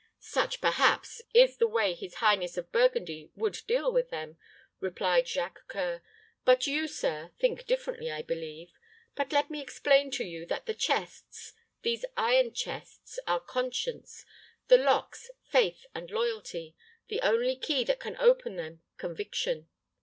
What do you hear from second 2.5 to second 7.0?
of Burgundy would deal with them," replied Jacques C[oe]ur. "But you,